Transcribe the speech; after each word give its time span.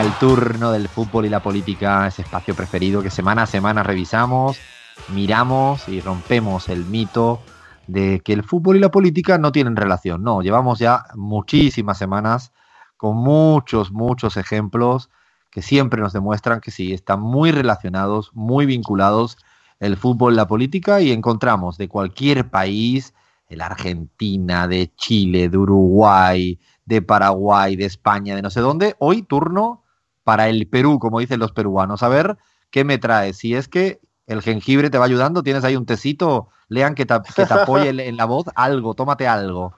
El 0.00 0.12
turno 0.12 0.72
del 0.72 0.88
fútbol 0.88 1.26
y 1.26 1.28
la 1.28 1.42
política, 1.42 2.06
ese 2.06 2.22
espacio 2.22 2.54
preferido 2.54 3.02
que 3.02 3.10
semana 3.10 3.42
a 3.42 3.46
semana 3.46 3.82
revisamos 3.82 4.58
miramos 5.08 5.88
y 5.90 6.00
rompemos 6.00 6.70
el 6.70 6.86
mito 6.86 7.42
de 7.86 8.20
que 8.20 8.32
el 8.32 8.42
fútbol 8.42 8.76
y 8.76 8.80
la 8.80 8.90
política 8.90 9.36
no 9.36 9.52
tienen 9.52 9.76
relación. 9.76 10.22
No, 10.22 10.40
llevamos 10.40 10.78
ya 10.78 11.04
muchísimas 11.16 11.98
semanas 11.98 12.50
con 12.96 13.16
muchos, 13.16 13.92
muchos 13.92 14.38
ejemplos 14.38 15.10
que 15.50 15.60
siempre 15.60 16.00
nos 16.00 16.14
demuestran 16.14 16.60
que 16.60 16.70
sí, 16.70 16.94
están 16.94 17.20
muy 17.20 17.50
relacionados, 17.50 18.30
muy 18.32 18.64
vinculados 18.64 19.36
el 19.80 19.98
fútbol 19.98 20.32
y 20.32 20.36
la 20.36 20.46
política 20.46 21.02
y 21.02 21.12
encontramos 21.12 21.76
de 21.76 21.88
cualquier 21.88 22.48
país, 22.48 23.12
de 23.50 23.56
la 23.56 23.66
Argentina, 23.66 24.66
de 24.66 24.94
Chile, 24.96 25.50
de 25.50 25.58
Uruguay, 25.58 26.58
de 26.86 27.02
Paraguay, 27.02 27.76
de 27.76 27.84
España, 27.84 28.34
de 28.34 28.40
no 28.40 28.48
sé 28.48 28.60
dónde, 28.60 28.96
hoy 28.98 29.20
turno 29.22 29.82
para 30.30 30.48
el 30.48 30.68
Perú, 30.68 31.00
como 31.00 31.18
dicen 31.18 31.40
los 31.40 31.50
peruanos. 31.50 32.04
A 32.04 32.08
ver 32.08 32.36
qué 32.70 32.84
me 32.84 32.98
trae. 32.98 33.32
Si 33.32 33.56
es 33.56 33.66
que 33.66 33.98
el 34.28 34.42
jengibre 34.42 34.88
te 34.88 34.96
va 34.96 35.06
ayudando, 35.06 35.42
tienes 35.42 35.64
ahí 35.64 35.74
un 35.74 35.86
tecito, 35.86 36.50
lean 36.68 36.94
que 36.94 37.04
te, 37.04 37.14
apoye 37.14 37.88
en 37.88 38.16
la 38.16 38.26
voz 38.26 38.46
algo, 38.54 38.94
tómate 38.94 39.26
algo. 39.26 39.74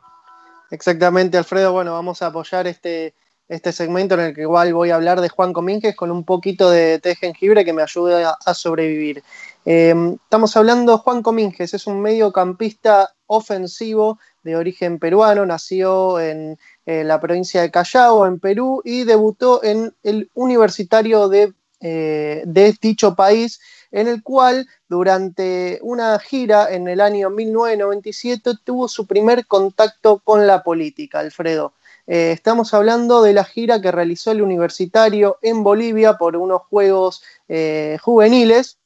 Exactamente, 0.71 1.39
Alfredo. 1.39 1.73
Bueno, 1.73 1.93
vamos 1.93 2.21
a 2.21 2.27
apoyar 2.27 2.67
este, 2.67 3.15
este 3.49 3.73
segmento 3.73 4.13
en 4.13 4.21
el 4.21 4.35
que 4.35 4.43
igual 4.43 4.75
voy 4.75 4.91
a 4.91 4.97
hablar 4.97 5.23
de 5.23 5.31
Juan 5.31 5.55
Comínguez 5.55 5.97
con 5.97 6.11
un 6.11 6.23
poquito 6.23 6.69
de 6.69 6.98
té 6.98 7.15
jengibre 7.15 7.65
que 7.65 7.73
me 7.73 7.81
ayude 7.81 8.23
a, 8.23 8.53
sobrevivir. 8.53 9.23
Em, 9.65 10.19
estamos 10.23 10.55
hablando, 10.55 10.98
Juan 10.98 11.23
Comínguez 11.23 11.73
es 11.73 11.87
un 11.87 12.03
mediocampista 12.03 13.09
ofensivo 13.25 14.19
de 14.43 14.57
origen 14.57 14.98
peruano, 14.98 15.47
nació 15.47 16.21
en, 16.21 16.59
la 16.85 17.21
provincia 17.21 17.62
de 17.62 17.71
Callao, 17.71 18.27
en 18.27 18.41
Perú, 18.41 18.83
y 18.85 19.05
debutó 19.05 19.62
en 19.62 19.95
el 20.03 20.31
universitario 20.35 21.29
de, 21.29 21.53
eh, 21.81 22.43
de 22.45 22.77
dicho 22.81 23.15
país 23.15 23.61
en 23.93 24.09
el 24.09 24.23
cual 24.23 24.67
durante 24.89 25.79
una 25.83 26.19
gira 26.19 26.73
en 26.73 26.89
el 26.89 27.01
año 27.01 27.31
1997 27.31 28.53
tuvo 28.65 28.89
su 28.89 29.07
primer 29.07 29.47
contacto 29.47 30.19
con 30.25 30.47
la 30.47 30.63
política, 30.63 31.20
Alfredo. 31.20 31.75
Eh, 32.07 32.33
estamos 32.33 32.75
hablando 32.75 33.23
de 33.23 33.35
la 33.35 33.45
gira 33.45 33.81
que 33.81 33.93
realizó 33.93 34.33
el 34.33 34.43
universitario 34.43 35.39
en 35.43 35.63
Bolivia 35.63 36.15
por 36.15 36.37
unos 36.37 36.63
Juegos 36.63 37.23
eh, 37.48 37.98
Juveniles, 38.01 38.79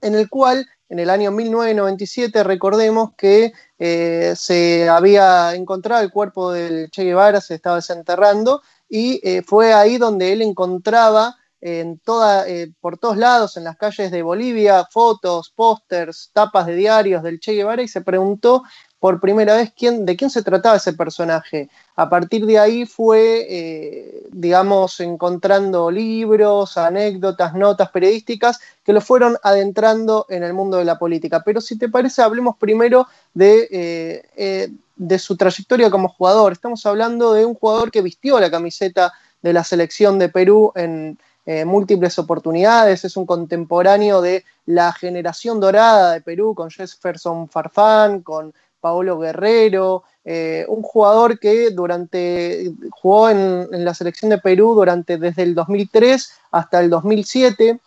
en 0.00 0.14
el 0.14 0.28
cual 0.28 0.66
en 0.88 0.98
el 0.98 1.10
año 1.10 1.30
1997 1.30 2.44
recordemos 2.44 3.10
que 3.16 3.52
eh, 3.78 4.34
se 4.36 4.88
había 4.88 5.54
encontrado 5.54 6.02
el 6.02 6.10
cuerpo 6.10 6.52
del 6.52 6.90
Che 6.90 7.04
Guevara, 7.04 7.40
se 7.40 7.54
estaba 7.54 7.76
desenterrando, 7.76 8.62
y 8.88 9.20
fue 9.44 9.72
ahí 9.72 9.98
donde 9.98 10.32
él 10.32 10.42
encontraba 10.42 11.36
en 11.64 11.98
toda, 11.98 12.46
eh, 12.46 12.70
por 12.78 12.98
todos 12.98 13.16
lados, 13.16 13.56
en 13.56 13.64
las 13.64 13.78
calles 13.78 14.10
de 14.10 14.22
Bolivia, 14.22 14.86
fotos, 14.90 15.50
pósters, 15.56 16.28
tapas 16.34 16.66
de 16.66 16.74
diarios 16.74 17.22
del 17.22 17.40
Che 17.40 17.54
Guevara 17.54 17.80
y 17.80 17.88
se 17.88 18.02
preguntó 18.02 18.64
por 19.00 19.18
primera 19.18 19.56
vez 19.56 19.72
quién, 19.74 20.04
de 20.04 20.14
quién 20.14 20.28
se 20.28 20.42
trataba 20.42 20.76
ese 20.76 20.92
personaje. 20.92 21.70
A 21.96 22.10
partir 22.10 22.44
de 22.44 22.58
ahí 22.58 22.84
fue, 22.84 23.46
eh, 23.48 24.26
digamos, 24.30 25.00
encontrando 25.00 25.90
libros, 25.90 26.76
anécdotas, 26.76 27.54
notas 27.54 27.90
periodísticas 27.90 28.60
que 28.84 28.92
lo 28.92 29.00
fueron 29.00 29.38
adentrando 29.42 30.26
en 30.28 30.42
el 30.42 30.52
mundo 30.52 30.76
de 30.76 30.84
la 30.84 30.98
política. 30.98 31.42
Pero 31.46 31.62
si 31.62 31.78
te 31.78 31.88
parece, 31.88 32.20
hablemos 32.20 32.58
primero 32.58 33.06
de, 33.32 34.22
eh, 34.36 34.70
de 34.96 35.18
su 35.18 35.34
trayectoria 35.38 35.90
como 35.90 36.10
jugador. 36.10 36.52
Estamos 36.52 36.84
hablando 36.84 37.32
de 37.32 37.46
un 37.46 37.54
jugador 37.54 37.90
que 37.90 38.02
vistió 38.02 38.38
la 38.38 38.50
camiseta 38.50 39.14
de 39.40 39.54
la 39.54 39.64
selección 39.64 40.18
de 40.18 40.28
Perú 40.28 40.72
en, 40.74 41.18
eh, 41.46 41.64
múltiples 41.64 42.18
oportunidades, 42.18 43.04
es 43.04 43.16
un 43.16 43.26
contemporáneo 43.26 44.22
de 44.22 44.44
la 44.66 44.92
generación 44.92 45.60
dorada 45.60 46.12
de 46.12 46.20
Perú 46.22 46.54
con 46.54 46.70
Jefferson 46.70 47.48
Farfán, 47.48 48.22
con 48.22 48.54
Paolo 48.80 49.18
Guerrero, 49.18 50.04
eh, 50.24 50.64
un 50.68 50.82
jugador 50.82 51.38
que 51.38 51.70
durante 51.70 52.72
jugó 52.90 53.28
en, 53.28 53.84
la 53.84 53.92
selección 53.92 54.30
de 54.30 54.38
Perú 54.38 54.74
durante 54.74 55.18
desde 55.18 55.42
el 55.42 55.54
2003 55.54 56.32
hasta 56.50 56.80
el 56.80 56.88
2007, 56.88 57.78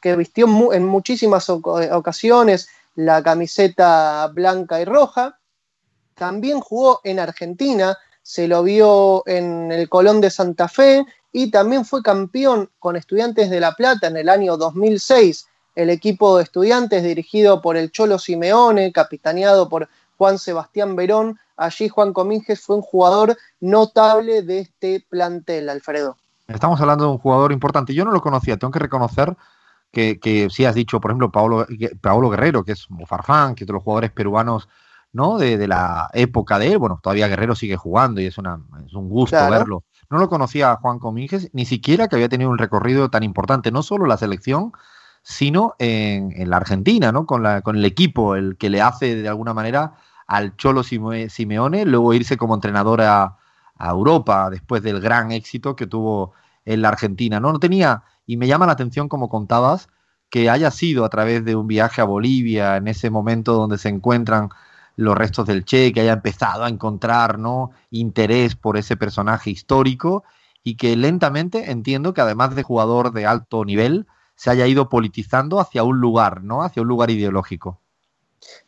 que 0.00 0.16
vistió 0.16 0.72
en 0.72 0.84
muchísimas 0.84 1.50
ocasiones 1.50 2.68
la 2.94 3.22
camiseta 3.22 4.28
blanca 4.32 4.80
y 4.80 4.84
roja. 4.84 5.38
También 6.14 6.60
jugó 6.60 7.00
en 7.02 7.18
Argentina, 7.18 7.98
se 8.26 8.48
lo 8.48 8.64
vio 8.64 9.22
en 9.26 9.70
el 9.70 9.88
Colón 9.88 10.20
de 10.20 10.30
Santa 10.30 10.66
Fe 10.66 11.06
y 11.30 11.52
también 11.52 11.84
fue 11.84 12.02
campeón 12.02 12.68
con 12.80 12.96
Estudiantes 12.96 13.50
de 13.50 13.60
La 13.60 13.74
Plata 13.74 14.08
en 14.08 14.16
el 14.16 14.28
año 14.28 14.56
2006. 14.56 15.46
El 15.76 15.90
equipo 15.90 16.36
de 16.36 16.42
estudiantes 16.42 17.04
dirigido 17.04 17.62
por 17.62 17.76
el 17.76 17.92
Cholo 17.92 18.18
Simeone, 18.18 18.90
capitaneado 18.90 19.68
por 19.68 19.88
Juan 20.18 20.40
Sebastián 20.40 20.96
Verón. 20.96 21.38
Allí 21.56 21.88
Juan 21.88 22.12
Comínguez 22.12 22.60
fue 22.60 22.74
un 22.74 22.82
jugador 22.82 23.36
notable 23.60 24.42
de 24.42 24.58
este 24.58 25.06
plantel, 25.08 25.68
Alfredo. 25.68 26.16
Estamos 26.48 26.80
hablando 26.80 27.04
de 27.04 27.10
un 27.12 27.18
jugador 27.18 27.52
importante. 27.52 27.94
Yo 27.94 28.04
no 28.04 28.10
lo 28.10 28.20
conocía, 28.20 28.56
tengo 28.56 28.72
que 28.72 28.80
reconocer 28.80 29.36
que, 29.92 30.18
que 30.18 30.48
has 30.66 30.74
dicho, 30.74 31.00
por 31.00 31.12
ejemplo, 31.12 31.30
Paolo, 31.30 31.64
Paolo 32.00 32.30
Guerrero, 32.30 32.64
que 32.64 32.72
es 32.72 32.88
Farfán, 33.06 33.54
que 33.54 33.62
es 33.62 33.68
de 33.68 33.72
los 33.72 33.84
jugadores 33.84 34.10
peruanos 34.10 34.68
¿no? 35.16 35.38
De, 35.38 35.66
la 35.66 36.10
época 36.12 36.58
de 36.58 36.72
él. 36.72 36.78
Bueno, 36.78 37.00
todavía 37.02 37.26
Guerrero 37.26 37.56
sigue 37.56 37.76
jugando 37.76 38.20
y 38.20 38.26
es, 38.26 38.38
una, 38.38 38.60
es 38.86 38.92
un 38.92 39.08
gusto 39.08 39.36
verlo. 39.50 39.82
No 40.10 40.18
lo 40.18 40.28
conocía 40.28 40.70
a 40.70 40.76
Juan 40.76 41.00
Comínguez, 41.00 41.50
ni 41.52 41.64
siquiera 41.64 42.06
que 42.06 42.14
había 42.14 42.28
tenido 42.28 42.50
un 42.50 42.58
recorrido 42.58 43.08
tan 43.10 43.24
importante, 43.24 43.72
no 43.72 43.82
solo 43.82 44.04
en 44.04 44.10
la 44.10 44.18
selección, 44.18 44.72
sino 45.22 45.74
en, 45.80 46.48
la 46.48 46.58
Argentina, 46.58 47.10
¿no? 47.10 47.26
Con, 47.26 47.42
la, 47.42 47.62
con 47.62 47.76
el 47.76 47.84
equipo, 47.84 48.36
el 48.36 48.56
que 48.56 48.70
le 48.70 48.82
hace 48.82 49.16
de 49.16 49.28
alguna 49.28 49.54
manera 49.54 49.94
al 50.26 50.56
Cholo 50.56 50.82
Simeone, 50.82 51.84
luego 51.86 52.14
irse 52.14 52.36
como 52.36 52.54
entrenador 52.54 53.00
a, 53.02 53.38
Europa 53.78 54.48
después 54.48 54.82
del 54.82 55.02
gran 55.02 55.32
éxito 55.32 55.76
que 55.76 55.86
tuvo 55.86 56.32
en 56.64 56.80
la 56.80 56.88
Argentina. 56.88 57.40
¿no? 57.40 57.52
no 57.52 57.58
tenía, 57.58 58.04
y 58.24 58.38
me 58.38 58.46
llama 58.46 58.64
la 58.64 58.72
atención 58.72 59.08
como 59.08 59.28
contabas, 59.28 59.88
que 60.30 60.48
haya 60.48 60.70
sido 60.70 61.04
a 61.04 61.10
través 61.10 61.44
de 61.44 61.56
un 61.56 61.66
viaje 61.66 62.00
a 62.00 62.04
Bolivia, 62.04 62.76
en 62.76 62.88
ese 62.88 63.10
momento 63.10 63.52
donde 63.52 63.76
se 63.76 63.90
encuentran 63.90 64.48
los 64.96 65.16
restos 65.16 65.46
del 65.46 65.64
Che, 65.64 65.92
que 65.92 66.00
haya 66.00 66.14
empezado 66.14 66.64
a 66.64 66.68
encontrar 66.68 67.38
¿no? 67.38 67.70
interés 67.90 68.56
por 68.56 68.76
ese 68.76 68.96
personaje 68.96 69.50
histórico 69.50 70.24
y 70.62 70.76
que 70.76 70.96
lentamente 70.96 71.70
entiendo 71.70 72.12
que 72.12 72.22
además 72.22 72.56
de 72.56 72.62
jugador 72.62 73.12
de 73.12 73.26
alto 73.26 73.64
nivel, 73.64 74.06
se 74.34 74.50
haya 74.50 74.66
ido 74.66 74.88
politizando 74.88 75.60
hacia 75.60 75.84
un 75.84 76.00
lugar, 76.00 76.42
¿no? 76.42 76.62
Hacia 76.62 76.82
un 76.82 76.88
lugar 76.88 77.10
ideológico. 77.10 77.80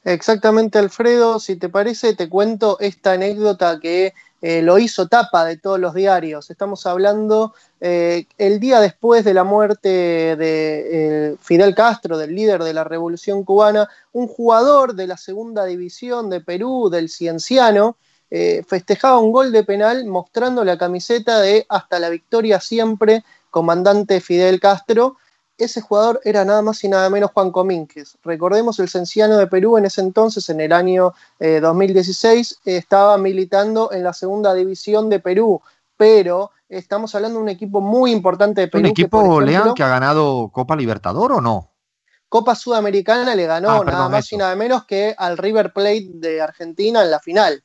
Exactamente, 0.04 0.78
Alfredo. 0.78 1.40
Si 1.40 1.56
te 1.56 1.68
parece, 1.68 2.14
te 2.14 2.28
cuento 2.28 2.78
esta 2.80 3.12
anécdota 3.12 3.78
que 3.80 4.14
eh, 4.40 4.62
lo 4.62 4.78
hizo 4.78 5.08
tapa 5.08 5.44
de 5.44 5.56
todos 5.56 5.80
los 5.80 5.94
diarios. 5.94 6.50
Estamos 6.50 6.86
hablando 6.86 7.54
eh, 7.80 8.26
el 8.38 8.60
día 8.60 8.80
después 8.80 9.24
de 9.24 9.34
la 9.34 9.42
muerte 9.42 9.88
de 9.88 11.30
eh, 11.30 11.36
Fidel 11.40 11.74
Castro, 11.74 12.16
del 12.18 12.34
líder 12.34 12.62
de 12.62 12.72
la 12.72 12.84
Revolución 12.84 13.42
Cubana, 13.42 13.88
un 14.12 14.28
jugador 14.28 14.94
de 14.94 15.08
la 15.08 15.16
segunda 15.16 15.64
división 15.64 16.30
de 16.30 16.40
Perú, 16.40 16.88
del 16.90 17.08
Cienciano, 17.08 17.96
festejaba 18.30 19.18
un 19.18 19.32
gol 19.32 19.52
de 19.52 19.64
penal 19.64 20.04
mostrando 20.04 20.62
la 20.62 20.76
camiseta 20.76 21.40
de 21.40 21.64
Hasta 21.70 21.98
la 21.98 22.10
victoria 22.10 22.60
siempre, 22.60 23.24
comandante 23.50 24.20
Fidel 24.20 24.60
Castro 24.60 25.16
ese 25.58 25.80
jugador 25.80 26.20
era 26.24 26.44
nada 26.44 26.62
más 26.62 26.82
y 26.84 26.88
nada 26.88 27.10
menos 27.10 27.32
Juan 27.32 27.50
Comínquez. 27.50 28.16
Recordemos 28.22 28.78
el 28.78 28.88
Cenciano 28.88 29.36
de 29.36 29.46
Perú 29.46 29.76
en 29.76 29.86
ese 29.86 30.00
entonces, 30.00 30.48
en 30.48 30.60
el 30.60 30.72
año 30.72 31.14
2016, 31.40 32.60
eh, 32.64 32.76
estaba 32.76 33.18
militando 33.18 33.92
en 33.92 34.04
la 34.04 34.12
segunda 34.12 34.54
división 34.54 35.10
de 35.10 35.20
Perú, 35.20 35.60
pero 35.96 36.52
estamos 36.68 37.14
hablando 37.14 37.38
de 37.38 37.42
un 37.42 37.48
equipo 37.48 37.80
muy 37.80 38.12
importante 38.12 38.62
de 38.62 38.68
Perú. 38.68 38.84
¿Un 38.84 38.90
equipo, 38.90 39.40
Lean, 39.40 39.74
que 39.74 39.82
ha 39.82 39.88
ganado 39.88 40.50
Copa 40.52 40.76
Libertador 40.76 41.32
o 41.32 41.40
no? 41.40 41.72
Copa 42.28 42.54
Sudamericana 42.54 43.34
le 43.34 43.46
ganó 43.46 43.70
ah, 43.70 43.84
nada 43.84 44.08
más 44.08 44.30
y 44.32 44.36
nada 44.36 44.54
menos 44.54 44.84
que 44.84 45.14
al 45.16 45.38
River 45.38 45.72
Plate 45.72 46.10
de 46.14 46.40
Argentina 46.40 47.02
en 47.02 47.10
la 47.10 47.20
final. 47.20 47.64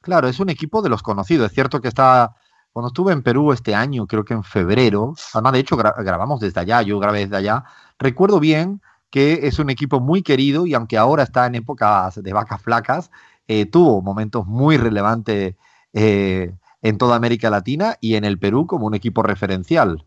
Claro, 0.00 0.28
es 0.28 0.40
un 0.40 0.48
equipo 0.48 0.80
de 0.80 0.88
los 0.88 1.02
conocidos. 1.02 1.48
Es 1.48 1.54
cierto 1.54 1.80
que 1.80 1.88
está 1.88 2.34
cuando 2.78 2.90
estuve 2.90 3.12
en 3.12 3.24
Perú 3.24 3.50
este 3.52 3.74
año, 3.74 4.06
creo 4.06 4.24
que 4.24 4.34
en 4.34 4.44
febrero, 4.44 5.16
además 5.34 5.52
de 5.52 5.58
hecho 5.58 5.76
grabamos 5.76 6.38
desde 6.38 6.60
allá, 6.60 6.80
yo 6.82 7.00
grabé 7.00 7.26
desde 7.26 7.36
allá, 7.36 7.64
recuerdo 7.98 8.38
bien 8.38 8.80
que 9.10 9.48
es 9.48 9.58
un 9.58 9.68
equipo 9.68 9.98
muy 9.98 10.22
querido 10.22 10.64
y 10.64 10.74
aunque 10.74 10.96
ahora 10.96 11.24
está 11.24 11.46
en 11.46 11.56
épocas 11.56 12.22
de 12.22 12.32
vacas 12.32 12.62
flacas, 12.62 13.10
eh, 13.48 13.66
tuvo 13.66 14.00
momentos 14.00 14.46
muy 14.46 14.76
relevantes 14.76 15.56
eh, 15.92 16.54
en 16.80 16.98
toda 16.98 17.16
América 17.16 17.50
Latina 17.50 17.96
y 18.00 18.14
en 18.14 18.24
el 18.24 18.38
Perú 18.38 18.68
como 18.68 18.86
un 18.86 18.94
equipo 18.94 19.24
referencial. 19.24 20.04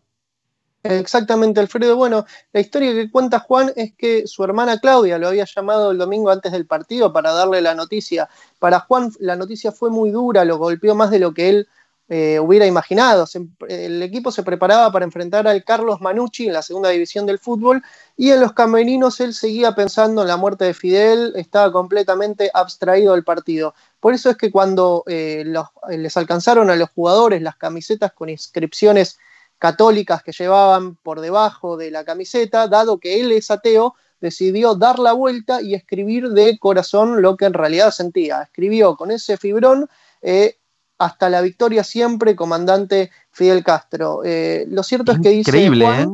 Exactamente, 0.82 1.60
Alfredo. 1.60 1.94
Bueno, 1.96 2.24
la 2.54 2.60
historia 2.60 2.94
que 2.94 3.10
cuenta 3.10 3.40
Juan 3.40 3.70
es 3.76 3.92
que 3.92 4.26
su 4.26 4.42
hermana 4.44 4.78
Claudia 4.78 5.18
lo 5.18 5.28
había 5.28 5.44
llamado 5.44 5.90
el 5.90 5.98
domingo 5.98 6.30
antes 6.30 6.52
del 6.52 6.66
partido 6.66 7.12
para 7.12 7.32
darle 7.32 7.60
la 7.60 7.74
noticia. 7.74 8.30
Para 8.58 8.80
Juan 8.80 9.12
la 9.20 9.36
noticia 9.36 9.72
fue 9.72 9.90
muy 9.90 10.10
dura, 10.10 10.46
lo 10.46 10.56
golpeó 10.56 10.94
más 10.94 11.10
de 11.10 11.18
lo 11.18 11.34
que 11.34 11.50
él 11.50 11.68
eh, 12.14 12.38
hubiera 12.38 12.66
imaginado. 12.66 13.24
el 13.68 14.02
equipo 14.02 14.30
se 14.30 14.42
preparaba 14.42 14.92
para 14.92 15.06
enfrentar 15.06 15.48
al 15.48 15.64
Carlos 15.64 16.02
Manucci 16.02 16.46
en 16.46 16.52
la 16.52 16.60
segunda 16.60 16.90
división 16.90 17.24
del 17.24 17.38
fútbol 17.38 17.82
y 18.18 18.32
en 18.32 18.40
los 18.42 18.52
camerinos 18.52 19.18
él 19.20 19.32
seguía 19.32 19.74
pensando 19.74 20.20
en 20.20 20.28
la 20.28 20.36
muerte 20.36 20.66
de 20.66 20.74
Fidel, 20.74 21.32
estaba 21.36 21.72
completamente 21.72 22.50
abstraído 22.52 23.14
del 23.14 23.24
partido. 23.24 23.74
Por 23.98 24.12
eso 24.12 24.28
es 24.28 24.36
que 24.36 24.50
cuando 24.50 25.04
eh, 25.06 25.42
les 25.88 26.16
alcanzaron 26.18 26.68
a 26.68 26.76
los 26.76 26.90
jugadores 26.90 27.40
las 27.40 27.56
camisetas 27.56 28.12
con 28.12 28.28
inscripciones 28.28 29.18
católicas 29.56 30.22
que 30.22 30.32
llevaban 30.32 30.96
por 30.96 31.22
debajo 31.22 31.78
de 31.78 31.90
la 31.90 32.04
camiseta, 32.04 32.68
dado 32.68 32.98
que 32.98 33.22
él 33.22 33.32
es 33.32 33.50
ateo, 33.50 33.94
decidió 34.20 34.74
dar 34.74 34.98
la 34.98 35.14
vuelta 35.14 35.62
y 35.62 35.72
escribir 35.72 36.28
de 36.28 36.58
corazón 36.58 37.22
lo 37.22 37.38
que 37.38 37.46
en 37.46 37.54
realidad 37.54 37.90
sentía. 37.90 38.42
Escribió 38.42 38.96
con 38.96 39.10
ese 39.10 39.38
fibrón 39.38 39.88
eh, 40.20 40.58
hasta 41.04 41.28
la 41.28 41.40
victoria 41.40 41.84
siempre, 41.84 42.36
comandante 42.36 43.10
Fidel 43.30 43.64
Castro. 43.64 44.22
Eh, 44.24 44.66
lo 44.68 44.82
cierto 44.82 45.12
es 45.12 45.20
que 45.20 45.30
dice. 45.30 45.50
Increíble, 45.50 45.86
¿eh? 45.86 46.06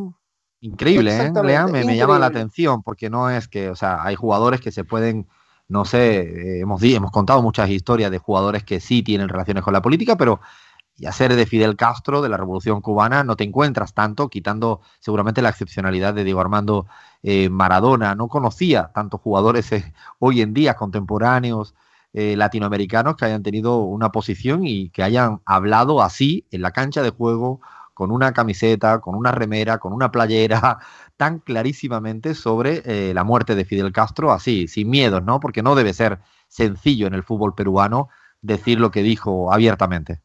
Increíble, 0.61 1.17
¿eh? 1.17 1.32
me, 1.32 1.85
me, 1.85 1.96
llama 1.96 2.19
la 2.19 2.26
atención 2.26 2.82
porque 2.82 3.08
no 3.08 3.31
es 3.31 3.46
que, 3.46 3.70
o 3.70 3.76
sea, 3.76 4.02
hay 4.02 4.17
jugadores 4.17 4.61
que 4.61 4.73
se 4.73 4.82
pueden, 4.82 5.29
no 5.69 5.85
sé, 5.85 6.61
hemos, 6.61 6.82
hemos 6.82 7.12
contado 7.12 7.43
muchas 7.43 7.70
historias 7.70 8.11
de 8.11 8.19
jugadores 8.19 8.64
que 8.64 8.81
sí 8.81 9.02
tienen 9.02 9.29
relaciones 9.29 9.62
con 9.62 9.73
la 9.73 9.82
política, 9.82 10.17
pero 10.17 10.40
y 10.99 11.06
hacer 11.06 11.34
de 11.37 11.46
Fidel 11.46 11.76
Castro, 11.76 12.20
de 12.23 12.29
la 12.29 12.37
Revolución 12.37 12.81
Cubana, 12.81 13.23
no 13.23 13.37
te 13.37 13.44
encuentras 13.44 13.94
tanto, 13.94 14.29
quitando 14.29 14.81
seguramente 14.99 15.43
la 15.43 15.50
excepcionalidad 15.50 16.12
de 16.12 16.25
Diego 16.25 16.41
Armando 16.41 16.87
eh, 17.23 17.49
Maradona. 17.49 18.17
No 18.17 18.26
conocía 18.26 18.91
tantos 18.93 19.20
jugadores 19.20 19.70
eh, 19.70 19.94
hoy 20.19 20.43
en 20.43 20.55
día 20.55 20.75
contemporáneos 20.75 21.75
eh, 22.12 22.37
latinoamericanos 22.37 23.16
que 23.16 23.25
hayan 23.26 23.43
tenido 23.43 23.78
una 23.78 24.10
posición 24.10 24.66
y 24.66 24.90
que 24.90 25.02
hayan 25.02 25.40
hablado 25.44 26.02
así 26.02 26.46
en 26.50 26.62
la 26.62 26.70
cancha 26.72 27.02
de 27.02 27.10
juego, 27.10 27.60
con 27.94 28.10
una 28.12 28.32
camiseta, 28.32 29.00
con 29.00 29.14
una 29.14 29.32
remera, 29.32 29.78
con 29.78 29.93
una 29.93 30.10
playera, 30.10 30.78
tan 31.16 31.40
clarísimamente 31.40 32.34
sobre 32.34 33.12
la 33.12 33.25
muerte 33.25 33.56
de 33.56 33.64
Fidel 33.64 33.93
Castro, 33.93 34.32
así, 34.32 34.69
sin 34.69 34.88
miedos, 34.88 35.25
¿no? 35.25 35.40
Porque 35.40 35.64
no 35.64 35.75
debe 35.75 35.93
ser 35.93 36.20
sencillo 36.46 37.08
en 37.08 37.14
el 37.14 37.25
fútbol 37.25 37.55
peruano 37.55 38.08
decir 38.40 38.78
lo 38.78 38.90
que 38.90 39.02
dijo 39.02 39.52
abiertamente. 39.52 40.22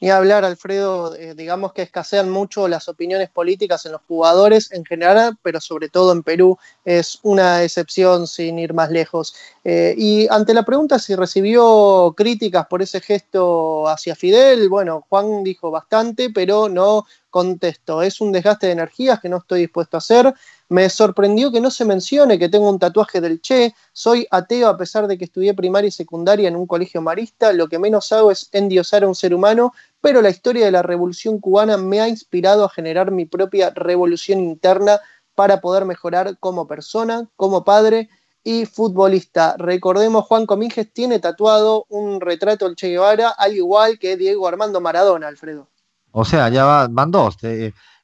Ni 0.00 0.10
hablar, 0.10 0.44
Alfredo, 0.44 1.14
eh, 1.14 1.34
digamos 1.34 1.72
que 1.72 1.82
escasean 1.82 2.28
mucho 2.28 2.66
las 2.66 2.88
opiniones 2.88 3.30
políticas 3.30 3.86
en 3.86 3.92
los 3.92 4.00
jugadores 4.08 4.72
en 4.72 4.84
general, 4.84 5.38
pero 5.40 5.60
sobre 5.60 5.88
todo 5.88 6.12
en 6.12 6.24
Perú 6.24 6.58
es 6.84 7.20
una 7.22 7.62
excepción 7.62 8.26
sin 8.26 8.58
ir 8.58 8.74
más 8.74 8.90
lejos. 8.90 9.34
Eh, 9.62 9.94
y 9.96 10.26
ante 10.30 10.52
la 10.52 10.64
pregunta 10.64 10.98
si 10.98 11.14
recibió 11.14 12.12
críticas 12.16 12.66
por 12.66 12.82
ese 12.82 13.00
gesto 13.00 13.88
hacia 13.88 14.16
Fidel, 14.16 14.68
bueno, 14.68 15.06
Juan 15.08 15.44
dijo 15.44 15.70
bastante, 15.70 16.28
pero 16.28 16.68
no 16.68 17.06
contestó. 17.34 18.00
Es 18.00 18.20
un 18.20 18.30
desgaste 18.30 18.68
de 18.68 18.74
energías 18.74 19.18
que 19.18 19.28
no 19.28 19.38
estoy 19.38 19.62
dispuesto 19.62 19.96
a 19.96 19.98
hacer. 19.98 20.32
Me 20.68 20.88
sorprendió 20.88 21.50
que 21.50 21.60
no 21.60 21.68
se 21.68 21.84
mencione 21.84 22.38
que 22.38 22.48
tengo 22.48 22.70
un 22.70 22.78
tatuaje 22.78 23.20
del 23.20 23.40
Che. 23.40 23.74
Soy 23.92 24.24
ateo 24.30 24.68
a 24.68 24.76
pesar 24.76 25.08
de 25.08 25.18
que 25.18 25.24
estudié 25.24 25.52
primaria 25.52 25.88
y 25.88 25.90
secundaria 25.90 26.46
en 26.46 26.54
un 26.54 26.68
colegio 26.68 27.02
marista. 27.02 27.52
Lo 27.52 27.66
que 27.66 27.80
menos 27.80 28.12
hago 28.12 28.30
es 28.30 28.48
endiosar 28.52 29.02
a 29.02 29.08
un 29.08 29.16
ser 29.16 29.34
humano, 29.34 29.72
pero 30.00 30.22
la 30.22 30.30
historia 30.30 30.64
de 30.64 30.70
la 30.70 30.82
revolución 30.82 31.40
cubana 31.40 31.76
me 31.76 32.00
ha 32.00 32.06
inspirado 32.06 32.64
a 32.64 32.68
generar 32.68 33.10
mi 33.10 33.24
propia 33.24 33.70
revolución 33.70 34.38
interna 34.38 35.00
para 35.34 35.60
poder 35.60 35.86
mejorar 35.86 36.38
como 36.38 36.68
persona, 36.68 37.28
como 37.34 37.64
padre 37.64 38.10
y 38.44 38.64
futbolista. 38.64 39.56
Recordemos, 39.58 40.26
Juan 40.26 40.46
Comínguez 40.46 40.92
tiene 40.92 41.18
tatuado 41.18 41.86
un 41.88 42.20
retrato 42.20 42.66
del 42.66 42.76
Che 42.76 42.90
Guevara, 42.90 43.30
al 43.30 43.56
igual 43.56 43.98
que 43.98 44.16
Diego 44.16 44.46
Armando 44.46 44.80
Maradona, 44.80 45.26
Alfredo. 45.26 45.73
O 46.16 46.24
sea, 46.24 46.48
ya 46.48 46.86
van 46.88 47.10
dos. 47.10 47.36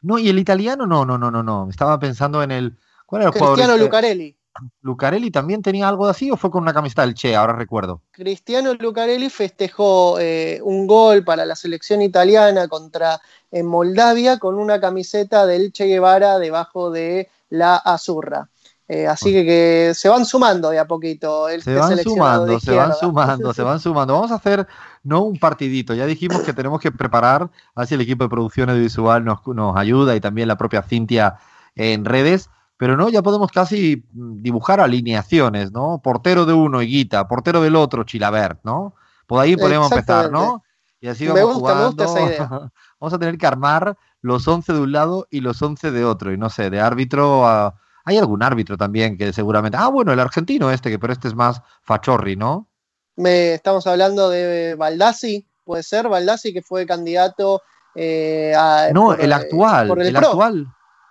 No, 0.02 0.18
y 0.18 0.28
el 0.28 0.38
italiano, 0.40 0.84
no, 0.84 1.04
no, 1.04 1.16
no, 1.16 1.30
no, 1.30 1.44
no. 1.44 1.68
Estaba 1.70 1.98
pensando 2.00 2.42
en 2.42 2.50
el. 2.50 2.76
¿Cuál 3.06 3.22
era 3.22 3.30
el 3.30 3.36
Cristiano 3.36 3.74
este? 3.74 3.84
Lucarelli. 3.84 4.36
¿Lucarelli 4.82 5.30
también 5.30 5.62
tenía 5.62 5.88
algo 5.88 6.08
así 6.08 6.28
o 6.28 6.36
fue 6.36 6.50
con 6.50 6.62
una 6.62 6.74
camiseta 6.74 7.02
del 7.02 7.14
Che? 7.14 7.36
Ahora 7.36 7.52
recuerdo. 7.52 8.02
Cristiano 8.10 8.74
Lucarelli 8.74 9.30
festejó 9.30 10.18
eh, 10.18 10.60
un 10.64 10.88
gol 10.88 11.22
para 11.22 11.44
la 11.44 11.54
selección 11.54 12.02
italiana 12.02 12.66
contra 12.66 13.20
en 13.52 13.66
Moldavia 13.66 14.38
con 14.38 14.56
una 14.56 14.80
camiseta 14.80 15.46
del 15.46 15.72
Che 15.72 15.86
Guevara 15.86 16.40
debajo 16.40 16.90
de 16.90 17.28
la 17.48 17.76
azurra. 17.76 18.48
Eh, 18.92 19.06
así 19.06 19.32
que, 19.32 19.92
se 19.94 20.08
van 20.08 20.24
sumando 20.24 20.68
de 20.70 20.80
a 20.80 20.84
poquito. 20.84 21.46
se 21.60 21.76
van 21.76 21.96
sumando, 21.96 22.58
se 22.58 22.74
van 22.74 22.92
sumando, 22.92 23.54
se 23.54 23.62
van 23.62 23.78
sumando. 23.78 24.14
Vamos 24.14 24.32
a 24.32 24.34
hacer 24.34 24.66
no 25.04 25.22
un 25.22 25.38
partidito. 25.38 25.94
Ya 25.94 26.06
dijimos 26.06 26.40
que 26.40 26.52
tenemos 26.52 26.80
que 26.80 26.90
preparar, 26.90 27.48
así 27.76 27.94
el 27.94 28.00
equipo 28.00 28.24
de 28.24 28.30
producción 28.30 28.68
audiovisual 28.68 29.24
nos, 29.24 29.46
nos 29.46 29.76
ayuda 29.76 30.16
y 30.16 30.20
también 30.20 30.48
la 30.48 30.58
propia 30.58 30.82
Cintia 30.82 31.36
en 31.76 32.04
redes. 32.04 32.50
Pero 32.78 32.96
no, 32.96 33.08
ya 33.10 33.22
podemos 33.22 33.52
casi 33.52 34.04
dibujar 34.12 34.80
alineaciones, 34.80 35.70
¿no? 35.70 36.00
Portero 36.02 36.44
de 36.44 36.54
uno, 36.54 36.82
Higuita, 36.82 37.28
portero 37.28 37.60
del 37.60 37.76
otro, 37.76 38.02
Chilabert, 38.02 38.58
¿no? 38.64 38.96
Por 39.28 39.40
ahí 39.40 39.54
podemos 39.54 39.92
empezar, 39.92 40.32
¿no? 40.32 40.64
Y 41.00 41.06
así 41.06 41.28
vamos 41.28 41.54
jugando. 41.54 41.94
vamos 42.98 43.14
a 43.14 43.18
tener 43.20 43.38
que 43.38 43.46
armar 43.46 43.96
los 44.20 44.48
11 44.48 44.72
de 44.72 44.80
un 44.80 44.90
lado 44.90 45.28
y 45.30 45.42
los 45.42 45.62
11 45.62 45.92
de 45.92 46.04
otro. 46.04 46.32
Y 46.32 46.38
no 46.38 46.50
sé, 46.50 46.70
de 46.70 46.80
árbitro 46.80 47.46
a 47.46 47.76
hay 48.04 48.18
algún 48.18 48.42
árbitro 48.42 48.76
también 48.76 49.16
que 49.16 49.32
seguramente. 49.32 49.76
Ah, 49.78 49.88
bueno, 49.88 50.12
el 50.12 50.20
argentino 50.20 50.70
este, 50.70 50.90
que 50.90 50.98
pero 50.98 51.12
este 51.12 51.28
es 51.28 51.34
más 51.34 51.62
fachorri, 51.82 52.36
¿no? 52.36 52.68
Me, 53.16 53.54
estamos 53.54 53.86
hablando 53.86 54.30
de 54.30 54.74
Baldassi, 54.76 55.46
puede 55.64 55.82
ser, 55.82 56.08
Baldassi 56.08 56.52
que 56.52 56.62
fue 56.62 56.86
candidato 56.86 57.62
eh, 57.94 58.54
a. 58.56 58.88
No, 58.92 59.14
el 59.14 59.32
actual. 59.32 60.00
el, 60.00 60.16
actual. 60.16 60.66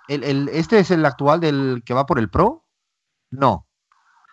El, 0.08 0.50
¿Este 0.50 0.80
es 0.80 0.92
el 0.92 1.06
actual 1.06 1.40
del 1.40 1.84
que 1.86 1.94
va 1.94 2.06
por 2.06 2.20
el 2.20 2.30
pro? 2.30 2.66
No. 3.30 3.68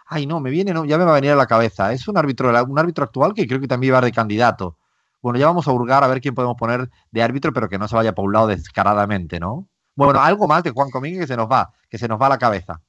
Ay, 0.09 0.27
no, 0.27 0.41
me 0.41 0.51
viene, 0.51 0.73
no, 0.73 0.85
ya 0.85 0.99
me 0.99 1.05
va 1.05 1.11
a 1.13 1.17
venir 1.17 1.33
a 1.33 1.37
la 1.37 1.47
cabeza. 1.47 1.93
Es 1.93 2.07
un 2.07 2.17
árbitro, 2.17 2.49
un 2.65 2.79
árbitro 2.79 3.05
actual 3.05 3.35
que 3.35 3.47
creo 3.47 3.61
que 3.61 3.69
también 3.69 3.93
va 3.93 4.01
de 4.01 4.13
candidato. 4.13 4.79
Bueno, 5.21 5.39
ya 5.39 5.47
vamos 5.47 5.67
a 5.67 5.73
hurgar 5.73 6.05
a 6.05 6.07
ver 6.07 6.21
quién 6.21 6.35
podemos 6.35 6.57
poner 6.57 6.89
de 7.11 7.23
árbitro, 7.23 7.53
pero 7.53 7.69
que 7.69 7.79
no 7.79 7.89
se 7.89 7.97
vaya 7.97 8.15
por 8.15 8.27
un 8.27 8.33
lado 8.33 8.47
descaradamente, 8.47 9.41
¿no? 9.41 9.69
Bueno, 9.97 10.21
algo 10.21 10.47
más 10.47 10.63
de 10.63 10.71
Juan 10.71 10.91
Comín 10.91 11.19
que 11.19 11.27
se 11.27 11.37
nos 11.37 11.51
va, 11.51 11.73
que 11.89 11.99
se 11.99 12.07
nos 12.07 12.21
va 12.21 12.27
a 12.27 12.31
la 12.31 12.39
cabeza. 12.39 12.81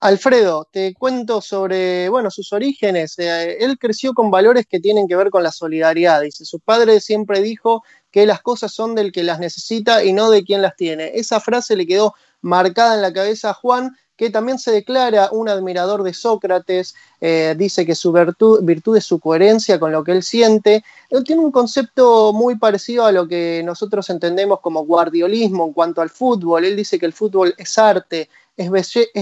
Alfredo, 0.00 0.68
te 0.70 0.94
cuento 0.94 1.40
sobre, 1.40 2.08
bueno, 2.08 2.30
sus 2.30 2.52
orígenes. 2.52 3.18
Eh, 3.18 3.58
él 3.60 3.78
creció 3.78 4.12
con 4.12 4.30
valores 4.30 4.66
que 4.66 4.80
tienen 4.80 5.06
que 5.06 5.16
ver 5.16 5.30
con 5.30 5.42
la 5.42 5.52
solidaridad. 5.52 6.20
Dice, 6.22 6.44
su 6.44 6.60
padre 6.60 7.00
siempre 7.00 7.40
dijo 7.40 7.82
que 8.10 8.26
las 8.26 8.40
cosas 8.42 8.72
son 8.72 8.94
del 8.94 9.12
que 9.12 9.22
las 9.22 9.38
necesita 9.38 10.04
y 10.04 10.12
no 10.12 10.30
de 10.30 10.44
quien 10.44 10.62
las 10.62 10.76
tiene. 10.76 11.12
Esa 11.14 11.40
frase 11.40 11.76
le 11.76 11.86
quedó 11.86 12.14
marcada 12.40 12.94
en 12.94 13.02
la 13.02 13.12
cabeza 13.12 13.50
a 13.50 13.54
Juan 13.54 13.96
que 14.16 14.30
también 14.30 14.58
se 14.58 14.72
declara 14.72 15.28
un 15.30 15.48
admirador 15.48 16.02
de 16.02 16.14
Sócrates, 16.14 16.94
eh, 17.20 17.54
dice 17.56 17.84
que 17.84 17.94
su 17.94 18.12
virtud, 18.12 18.60
virtud, 18.62 18.96
es 18.96 19.04
su 19.04 19.20
coherencia 19.20 19.78
con 19.78 19.92
lo 19.92 20.02
que 20.02 20.12
él 20.12 20.22
siente. 20.22 20.82
Él 21.10 21.22
tiene 21.22 21.42
un 21.42 21.52
concepto 21.52 22.32
muy 22.32 22.56
parecido 22.56 23.04
a 23.04 23.12
lo 23.12 23.28
que 23.28 23.62
nosotros 23.64 24.08
entendemos 24.08 24.60
como 24.60 24.86
guardiolismo 24.86 25.66
en 25.66 25.72
cuanto 25.74 26.00
al 26.00 26.08
fútbol. 26.08 26.64
Él 26.64 26.76
dice 26.76 26.98
que 26.98 27.06
el 27.06 27.12
fútbol 27.12 27.54
es 27.58 27.76
arte, 27.76 28.30
es, 28.56 28.70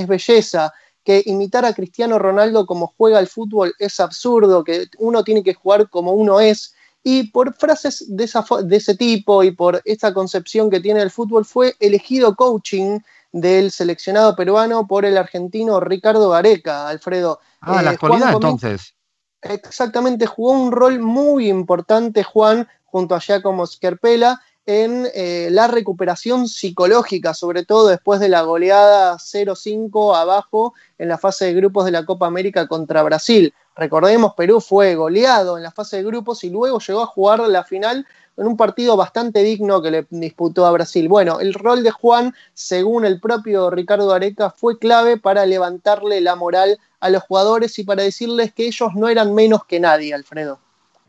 belleza, 0.06 0.72
que 1.02 1.22
imitar 1.26 1.64
a 1.64 1.74
Cristiano 1.74 2.18
Ronaldo 2.18 2.64
como 2.64 2.94
juega 2.96 3.18
el 3.18 3.26
fútbol 3.26 3.74
es 3.78 3.98
absurdo, 3.98 4.62
que 4.62 4.86
uno 4.98 5.24
tiene 5.24 5.42
que 5.42 5.54
jugar 5.54 5.90
como 5.90 6.12
uno 6.12 6.40
es. 6.40 6.74
Y 7.02 7.30
por 7.32 7.54
frases 7.54 8.06
de, 8.08 8.30
de 8.62 8.76
ese 8.76 8.94
tipo 8.94 9.42
y 9.42 9.50
por 9.50 9.82
esta 9.84 10.14
concepción 10.14 10.70
que 10.70 10.80
tiene 10.80 11.02
el 11.02 11.10
fútbol 11.10 11.44
fue 11.44 11.74
elegido 11.80 12.34
coaching 12.34 13.00
del 13.34 13.72
seleccionado 13.72 14.36
peruano 14.36 14.86
por 14.86 15.04
el 15.04 15.18
argentino 15.18 15.80
Ricardo 15.80 16.30
Gareca, 16.30 16.86
Alfredo. 16.86 17.40
Ah, 17.60 17.82
la 17.82 17.90
eh, 17.90 17.94
actualidad 17.94 18.32
entonces. 18.32 18.94
Exactamente, 19.42 20.26
jugó 20.26 20.52
un 20.52 20.70
rol 20.70 21.00
muy 21.00 21.48
importante 21.48 22.22
Juan 22.22 22.68
junto 22.84 23.16
a 23.16 23.20
Giacomo 23.20 23.66
Scarpella 23.66 24.40
en 24.66 25.06
eh, 25.14 25.48
la 25.50 25.66
recuperación 25.66 26.48
psicológica, 26.48 27.34
sobre 27.34 27.64
todo 27.64 27.88
después 27.88 28.20
de 28.20 28.28
la 28.28 28.42
goleada 28.42 29.16
0-5 29.16 30.16
abajo 30.16 30.74
en 30.98 31.08
la 31.08 31.18
fase 31.18 31.46
de 31.46 31.54
grupos 31.54 31.84
de 31.84 31.90
la 31.90 32.04
Copa 32.06 32.26
América 32.26 32.66
contra 32.66 33.02
Brasil. 33.02 33.52
Recordemos, 33.76 34.34
Perú 34.34 34.60
fue 34.60 34.94
goleado 34.94 35.56
en 35.56 35.64
la 35.64 35.70
fase 35.70 35.96
de 35.98 36.04
grupos 36.04 36.44
y 36.44 36.50
luego 36.50 36.78
llegó 36.78 37.02
a 37.02 37.06
jugar 37.06 37.40
la 37.40 37.64
final 37.64 38.06
en 38.36 38.46
un 38.46 38.56
partido 38.56 38.96
bastante 38.96 39.42
digno 39.42 39.82
que 39.82 39.90
le 39.90 40.06
disputó 40.10 40.66
a 40.66 40.70
Brasil. 40.70 41.08
Bueno, 41.08 41.40
el 41.40 41.54
rol 41.54 41.82
de 41.82 41.90
Juan, 41.90 42.34
según 42.52 43.04
el 43.04 43.20
propio 43.20 43.70
Ricardo 43.70 44.12
Areca, 44.12 44.50
fue 44.50 44.78
clave 44.78 45.18
para 45.18 45.46
levantarle 45.46 46.20
la 46.20 46.36
moral 46.36 46.78
a 47.00 47.10
los 47.10 47.22
jugadores 47.24 47.78
y 47.78 47.84
para 47.84 48.02
decirles 48.02 48.52
que 48.52 48.66
ellos 48.66 48.90
no 48.94 49.08
eran 49.08 49.34
menos 49.34 49.64
que 49.66 49.78
nadie, 49.78 50.14
Alfredo. 50.14 50.58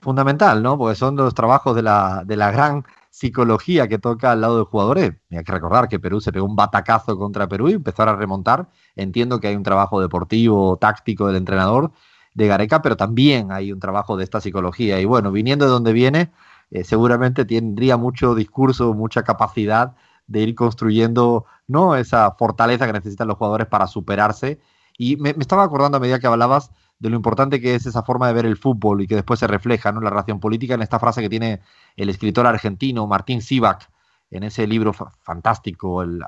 Fundamental, 0.02 0.62
¿no? 0.62 0.78
Porque 0.78 0.96
son 0.96 1.16
los 1.16 1.34
trabajos 1.34 1.76
de 1.76 1.82
la, 1.82 2.24
de 2.26 2.36
la 2.36 2.52
gran 2.52 2.84
psicología 3.16 3.88
que 3.88 3.98
toca 3.98 4.34
al 4.34 4.42
lado 4.42 4.58
de 4.60 4.66
jugadores. 4.66 5.14
Hay 5.32 5.44
que 5.46 5.52
recordar 5.54 5.88
que 5.88 6.00
Perú 6.02 6.20
se 6.20 6.34
pegó 6.34 6.46
un 6.46 6.58
batacazo 6.58 7.18
contra 7.18 7.48
Perú 7.48 7.70
y 7.70 7.74
empezó 7.74 8.04
a 8.04 8.14
remontar. 8.14 8.70
Entiendo 8.98 9.40
que 9.40 9.48
hay 9.48 9.56
un 9.56 9.64
trabajo 9.64 10.02
deportivo, 10.02 10.76
táctico 10.76 11.28
del 11.28 11.38
entrenador 11.38 11.94
de 12.34 12.48
Gareca, 12.48 12.82
pero 12.82 12.98
también 12.98 13.54
hay 13.54 13.72
un 13.72 13.80
trabajo 13.80 14.18
de 14.18 14.26
esta 14.26 14.42
psicología. 14.42 15.00
Y 15.00 15.06
bueno, 15.06 15.32
viniendo 15.32 15.64
de 15.64 15.72
donde 15.72 15.94
viene, 15.94 16.34
eh, 16.72 16.84
seguramente 16.84 17.46
tendría 17.46 17.96
mucho 17.96 18.36
discurso, 18.36 18.94
mucha 18.94 19.24
capacidad 19.24 19.96
de 20.28 20.42
ir 20.42 20.54
construyendo 20.54 21.46
¿no? 21.68 21.96
esa 21.96 22.32
fortaleza 22.32 22.86
que 22.86 22.94
necesitan 22.94 23.30
los 23.30 23.38
jugadores 23.38 23.68
para 23.68 23.88
superarse. 23.88 24.60
Y 24.98 25.16
me, 25.16 25.30
estaba 25.40 25.64
acordando 25.64 25.98
a 25.98 26.02
medida 26.02 26.20
que 26.20 26.28
hablabas 26.28 26.70
de 27.00 27.10
lo 27.10 27.16
importante 27.16 27.60
que 27.60 27.76
es 27.76 27.86
esa 27.86 28.04
forma 28.04 28.28
de 28.28 28.34
ver 28.34 28.46
el 28.46 28.58
fútbol 28.58 29.02
y 29.02 29.08
que 29.08 29.16
después 29.16 29.40
se 29.40 29.48
refleja 29.48 29.92
¿no? 29.92 30.00
en 30.00 30.06
la 30.06 30.10
relación 30.10 30.40
política 30.40 30.76
en 30.76 30.82
esta 30.82 31.00
frase 31.00 31.22
que 31.22 31.30
tiene 31.30 31.62
el 31.96 32.10
escritor 32.10 32.48
argentino 32.48 33.06
Martín 33.08 33.42
Sivak 33.42 33.90
en 34.32 34.44
ese 34.44 34.68
libro 34.68 34.92
fantástico, 34.94 36.02
el, 36.02 36.24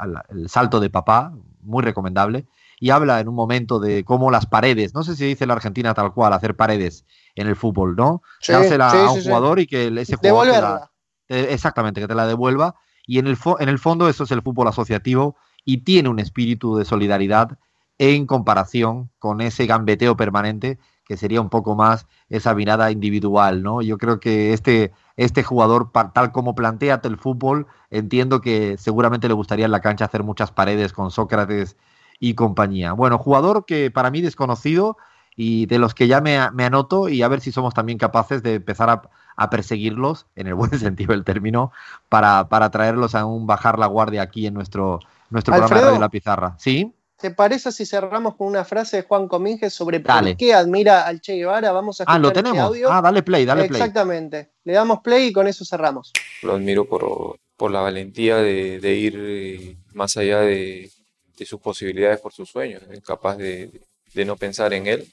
Salto 0.48 0.80
de 0.80 0.90
Papá, 0.90 1.34
muy 1.62 1.84
recomendable, 1.84 2.46
y 2.80 2.92
habla 2.92 3.20
en 3.20 3.28
un 3.28 3.36
momento 3.36 3.80
de 3.80 4.04
cómo 4.04 4.30
las 4.30 4.46
paredes, 4.46 4.94
no 4.94 5.04
sé 5.04 5.16
si 5.16 5.26
dice 5.26 5.48
la 5.48 5.54
Argentina 5.54 5.94
tal 5.94 6.14
cual, 6.14 6.34
hacer 6.34 6.56
paredes 6.56 7.06
en 7.36 7.48
el 7.48 7.56
fútbol, 7.56 7.96
¿no? 7.96 8.22
Dársela 8.48 8.92
a 8.92 9.12
un 9.12 9.22
jugador 9.24 9.60
y 9.60 9.66
que 9.66 9.88
ese 9.88 10.16
jugador 10.16 10.90
exactamente, 11.28 12.02
que 12.02 12.08
te 12.08 12.16
la 12.16 12.28
devuelva. 12.28 12.76
Y 13.06 13.20
en 13.20 13.28
el, 13.28 13.38
en 13.60 13.70
el 13.70 13.80
fondo 13.80 14.10
eso 14.10 14.26
es 14.26 14.32
el 14.32 14.42
fútbol 14.42 14.68
asociativo 14.68 15.38
y 15.66 15.78
tiene 15.80 16.10
un 16.10 16.20
espíritu 16.20 16.78
de 16.78 16.86
solidaridad 16.86 17.58
en 17.98 18.26
comparación 18.26 19.10
con 19.20 19.42
ese 19.42 19.66
gambeteo 19.66 20.16
permanente 20.16 20.78
que 21.08 21.18
sería 21.18 21.40
un 21.40 21.50
poco 21.50 21.76
más 21.76 22.06
esa 22.30 22.54
mirada 22.54 22.92
individual, 22.92 23.64
¿no? 23.64 23.82
Yo 23.82 23.98
creo 23.98 24.20
que 24.20 24.52
este, 24.52 24.92
este 25.16 25.42
jugador, 25.42 25.90
tal 26.14 26.32
como 26.34 26.54
plantea 26.54 27.00
el 27.04 27.18
fútbol, 27.18 27.68
entiendo 27.90 28.42
que 28.42 28.78
seguramente 28.78 29.30
le 29.30 29.34
gustaría 29.34 29.66
en 29.66 29.72
la 29.72 29.80
cancha 29.80 30.06
hacer 30.06 30.24
muchas 30.24 30.52
paredes 30.52 30.92
con 30.92 31.10
Sócrates 31.10 31.78
y 32.20 32.34
compañía. 32.34 32.92
Bueno, 32.92 33.18
jugador 33.18 33.66
que 33.66 33.90
para 33.90 34.12
mí 34.12 34.22
desconocido 34.22 34.98
y 35.36 35.68
de 35.68 35.80
los 35.80 35.94
que 35.94 36.08
ya 36.08 36.20
me, 36.20 36.38
anoto 36.38 37.08
y 37.08 37.22
a 37.22 37.28
ver 37.30 37.40
si 37.40 37.52
somos 37.52 37.74
también 37.74 37.98
capaces 37.98 38.44
de 38.44 38.56
empezar 38.56 38.90
a, 38.90 39.50
perseguirlos, 39.50 40.26
en 40.36 40.48
el 40.48 40.56
buen 40.56 40.72
sentido 40.80 41.14
del 41.14 41.24
término, 41.24 41.72
para, 42.10 42.50
para 42.50 42.70
traerlos 42.70 43.16
a 43.16 43.24
un 43.26 43.48
bajar 43.48 43.80
la 43.80 43.86
guardia 43.86 44.24
aquí 44.24 44.48
en 44.48 44.56
nuestro, 44.56 45.00
nuestro 45.30 45.56
programa 45.56 45.92
de 45.92 46.00
La 46.00 46.10
Pizarra. 46.10 46.56
¿Sí? 46.58 46.94
¿Te 47.20 47.32
parece 47.32 47.72
si 47.72 47.86
cerramos 47.86 48.36
con 48.36 48.48
una 48.48 48.64
frase 48.64 48.98
de 48.98 49.04
Juan 49.04 49.28
Cominge 49.28 49.70
sobre 49.70 50.00
por 50.00 50.38
qué 50.38 50.54
admira 50.54 51.06
al 51.08 51.20
Che 51.20 51.36
Guevara? 51.36 51.72
Vamos 51.72 52.00
a 52.00 52.04
escuchar 52.04 52.16
Ah, 52.16 52.20
lo 52.20 52.28
este 52.28 52.44
tenemos. 52.44 52.78
Ah, 52.88 53.02
dale 53.02 53.24
play, 53.24 53.44
dale 53.44 53.68
play. 53.68 53.82
Exactamente. 53.82 54.52
Le 54.64 54.74
damos 54.74 55.00
play 55.02 55.28
y 55.28 55.34
con 55.34 55.48
eso 55.48 55.66
cerramos. 55.66 56.14
Lo 56.44 56.54
admiro 56.54 56.86
por, 56.86 57.40
por 57.56 57.72
la 57.72 57.82
valentía 57.82 58.38
de, 58.38 58.80
de 58.80 58.94
ir 58.94 59.16
eh, 59.18 59.78
más 59.94 60.16
allá 60.18 60.42
de, 60.42 60.92
de, 61.38 61.46
sus 61.46 61.60
posibilidades 61.60 62.20
por 62.20 62.34
sus 62.34 62.50
sueños. 62.50 62.84
Es 62.92 63.02
capaz 63.02 63.36
de, 63.38 63.72
de 64.14 64.26
no 64.26 64.36
pensar 64.36 64.74
en 64.74 64.86
él 64.86 65.08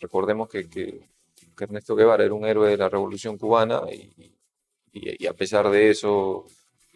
Recordemos 0.00 0.48
que, 0.48 0.68
que, 0.68 1.00
Ernesto 1.60 1.94
Guevara 1.94 2.24
era 2.24 2.32
un 2.32 2.46
héroe 2.46 2.70
de 2.70 2.78
la 2.78 2.88
Revolución 2.88 3.36
Cubana 3.36 3.82
y, 3.92 4.32
y, 4.94 5.26
a 5.26 5.34
pesar 5.34 5.68
de 5.68 5.90
eso 5.90 6.46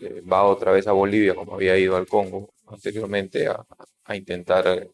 eh, 0.00 0.22
va 0.22 0.42
otra 0.44 0.72
vez 0.72 0.86
a 0.86 0.92
Bolivia, 0.92 1.34
como 1.34 1.54
había 1.54 1.76
ido 1.76 1.96
al 1.96 2.06
Congo 2.06 2.48
anteriormente, 2.66 3.46
a, 3.46 3.64
a 4.04 4.16
intentar 4.16 4.66
eh, 4.66 4.90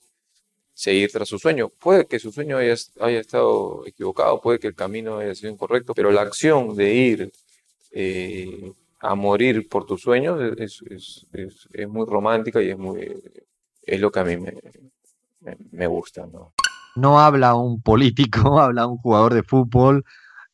seguir 0.75 1.11
tras 1.13 1.29
su 1.29 1.39
sueño. 1.39 1.69
Puede 1.69 2.07
que 2.07 2.19
su 2.19 2.33
sueño 2.33 2.57
haya, 2.57 2.75
haya, 3.01 3.21
estado 3.21 3.87
equivocado, 3.87 4.41
puede 4.41 4.59
que 4.59 4.69
el 4.69 4.75
camino 4.75 5.19
haya 5.19 5.35
sido 5.35 5.53
incorrecto, 5.53 5.95
pero 5.95 6.11
la 6.11 6.23
acción 6.23 6.75
de 6.75 6.95
ir 6.95 7.33
eh, 7.93 8.73
a 9.01 9.15
morir 9.15 9.69
por 9.69 9.85
tus 9.85 10.01
sueños 10.01 10.41
es, 10.59 10.83
es, 10.89 11.27
es, 11.33 11.69
es, 11.73 11.89
muy 11.89 12.07
romántica 12.07 12.63
y 12.63 12.71
es, 12.71 12.79
muy, 12.79 13.15
es 13.83 14.01
lo 14.01 14.11
que 14.11 14.21
a 14.21 14.25
mí 14.25 14.37
me, 14.37 14.55
me, 15.71 15.87
gusta. 15.87 16.27
¿no? 16.27 16.53
no 16.97 17.21
habla 17.21 17.55
un 17.55 17.83
político, 17.83 18.61
habla 18.61 18.87
un 18.87 18.99
jugador 18.99 19.35
de 19.35 19.43
fútbol 19.43 20.05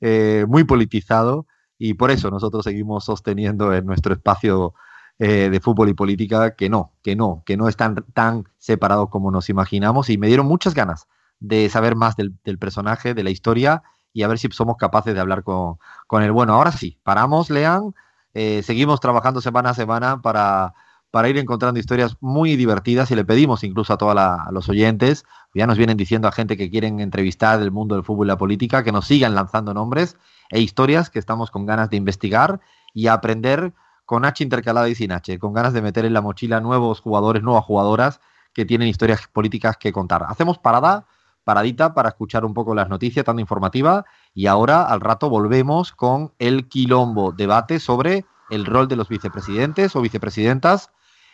eh, 0.00 0.44
muy 0.48 0.64
politizado 0.64 1.46
y 1.78 1.94
por 1.94 2.10
eso 2.10 2.30
nosotros 2.30 2.64
seguimos 2.64 3.04
sosteniendo 3.04 3.74
en 3.74 3.84
nuestro 3.84 4.14
espacio 4.14 4.74
eh, 5.18 5.48
de 5.50 5.60
fútbol 5.60 5.88
y 5.88 5.94
política 5.94 6.54
que 6.54 6.68
no, 6.68 6.92
que 7.02 7.16
no, 7.16 7.42
que 7.46 7.56
no 7.56 7.68
están 7.68 8.04
tan 8.12 8.44
separados 8.58 9.08
como 9.10 9.30
nos 9.30 9.48
imaginamos 9.48 10.10
y 10.10 10.18
me 10.18 10.26
dieron 10.26 10.46
muchas 10.46 10.74
ganas 10.74 11.08
de 11.40 11.68
saber 11.68 11.96
más 11.96 12.16
del, 12.16 12.32
personaje, 12.58 13.14
de 13.14 13.24
la 13.24 13.30
historia 13.30 13.82
y 14.12 14.22
a 14.22 14.28
ver 14.28 14.38
si 14.38 14.48
somos 14.50 14.76
capaces 14.76 15.14
de 15.14 15.20
hablar 15.20 15.42
con, 15.42 15.78
con 16.06 16.22
él. 16.22 16.32
Bueno, 16.32 16.54
ahora 16.54 16.72
sí, 16.72 16.98
paramos, 17.02 17.50
lean, 17.50 17.94
eh, 18.34 18.62
seguimos 18.62 19.00
trabajando 19.00 19.40
semana 19.40 19.70
a 19.70 19.74
semana 19.74 20.22
para 20.22 20.74
para 21.16 21.30
ir 21.30 21.38
encontrando 21.38 21.80
historias 21.80 22.18
muy 22.20 22.56
divertidas 22.56 23.10
y 23.10 23.14
le 23.14 23.24
pedimos 23.24 23.64
incluso 23.64 23.92
a 23.94 23.96
todos 23.96 24.14
los 24.50 24.68
oyentes, 24.68 25.24
ya 25.54 25.66
nos 25.66 25.78
vienen 25.78 25.96
diciendo 25.96 26.28
a 26.28 26.32
gente 26.32 26.58
que 26.58 26.70
quieren 26.70 27.00
entrevistar 27.00 27.58
del 27.58 27.70
mundo 27.70 27.94
del 27.94 28.04
fútbol 28.04 28.26
y 28.26 28.28
la 28.28 28.36
política, 28.36 28.84
que 28.84 28.92
nos 28.92 29.06
sigan 29.06 29.34
lanzando 29.34 29.72
nombres 29.72 30.18
e 30.50 30.60
historias 30.60 31.08
que 31.08 31.18
estamos 31.18 31.50
con 31.50 31.64
ganas 31.64 31.88
de 31.88 31.96
investigar 31.96 32.60
y 32.92 33.06
aprender 33.06 33.72
con 34.06 34.24
H 34.24 34.42
intercalada 34.42 34.88
y 34.88 34.94
sin 34.94 35.12
H, 35.12 35.38
con 35.38 35.52
ganas 35.52 35.74
de 35.74 35.82
meter 35.82 36.04
en 36.04 36.14
la 36.14 36.22
mochila 36.22 36.60
nuevos 36.60 37.00
jugadores, 37.00 37.42
nuevas 37.42 37.64
jugadoras 37.64 38.20
que 38.54 38.64
tienen 38.64 38.88
historias 38.88 39.26
políticas 39.30 39.76
que 39.76 39.92
contar. 39.92 40.24
Hacemos 40.28 40.58
parada, 40.58 41.06
paradita 41.44 41.92
para 41.92 42.08
escuchar 42.08 42.44
un 42.44 42.54
poco 42.54 42.74
las 42.74 42.88
noticias, 42.88 43.24
tan 43.24 43.38
informativa, 43.38 44.06
y 44.32 44.46
ahora 44.46 44.84
al 44.84 45.00
rato 45.00 45.28
volvemos 45.28 45.92
con 45.92 46.32
el 46.38 46.68
quilombo 46.68 47.32
debate 47.32 47.80
sobre 47.80 48.24
el 48.48 48.64
rol 48.64 48.88
de 48.88 48.96
los 48.96 49.08
vicepresidentes 49.08 49.94
o 49.96 50.00
vicepresidentas 50.00 50.90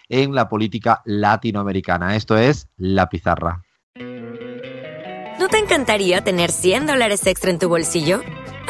en 0.08 0.34
la 0.34 0.48
política 0.48 1.02
latinoamericana. 1.04 2.16
Esto 2.16 2.36
es 2.36 2.68
La 2.76 3.08
Pizarra. 3.08 3.62
¿No 5.38 5.48
te 5.48 5.58
encantaría 5.58 6.22
tener 6.22 6.50
100 6.50 6.86
dólares 6.86 7.26
extra 7.26 7.50
en 7.50 7.58
tu 7.58 7.68
bolsillo? 7.68 8.20